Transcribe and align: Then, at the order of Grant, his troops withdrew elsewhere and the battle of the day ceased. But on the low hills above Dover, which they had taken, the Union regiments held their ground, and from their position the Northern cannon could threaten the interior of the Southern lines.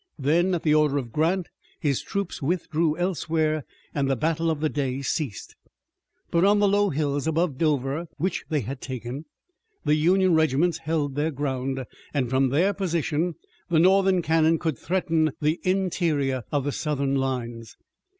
Then, 0.17 0.55
at 0.55 0.63
the 0.63 0.73
order 0.73 0.97
of 0.97 1.11
Grant, 1.11 1.49
his 1.79 2.01
troops 2.01 2.41
withdrew 2.41 2.97
elsewhere 2.97 3.65
and 3.93 4.09
the 4.09 4.15
battle 4.15 4.49
of 4.49 4.59
the 4.59 4.67
day 4.67 5.03
ceased. 5.03 5.55
But 6.31 6.43
on 6.43 6.57
the 6.57 6.67
low 6.67 6.89
hills 6.89 7.27
above 7.27 7.59
Dover, 7.59 8.07
which 8.17 8.43
they 8.49 8.61
had 8.61 8.81
taken, 8.81 9.25
the 9.85 9.93
Union 9.93 10.33
regiments 10.33 10.79
held 10.79 11.13
their 11.13 11.29
ground, 11.29 11.85
and 12.15 12.31
from 12.31 12.49
their 12.49 12.73
position 12.73 13.35
the 13.69 13.77
Northern 13.77 14.23
cannon 14.23 14.57
could 14.57 14.79
threaten 14.79 15.33
the 15.39 15.59
interior 15.61 16.45
of 16.51 16.63
the 16.63 16.71
Southern 16.71 17.13
lines. 17.13 17.77